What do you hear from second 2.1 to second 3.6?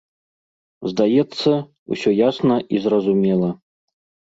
ясна і зразумела.